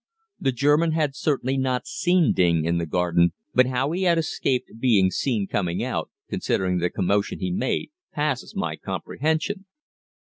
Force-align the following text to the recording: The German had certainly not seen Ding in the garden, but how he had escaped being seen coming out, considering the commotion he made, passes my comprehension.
The 0.39 0.51
German 0.51 0.93
had 0.93 1.15
certainly 1.15 1.59
not 1.59 1.85
seen 1.85 2.33
Ding 2.33 2.65
in 2.65 2.79
the 2.79 2.87
garden, 2.87 3.33
but 3.53 3.67
how 3.67 3.91
he 3.91 4.01
had 4.01 4.17
escaped 4.17 4.79
being 4.79 5.11
seen 5.11 5.45
coming 5.45 5.83
out, 5.83 6.09
considering 6.27 6.79
the 6.79 6.89
commotion 6.89 7.37
he 7.37 7.51
made, 7.51 7.91
passes 8.11 8.55
my 8.55 8.77
comprehension. 8.77 9.65